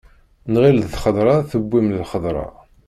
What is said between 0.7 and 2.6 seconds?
d lxeḍra tewwim lxeḍra.